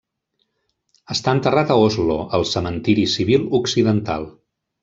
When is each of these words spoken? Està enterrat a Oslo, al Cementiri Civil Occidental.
Està 1.15 1.35
enterrat 1.37 1.75
a 1.75 1.77
Oslo, 1.83 2.17
al 2.39 2.47
Cementiri 2.55 3.07
Civil 3.15 3.49
Occidental. 3.63 4.31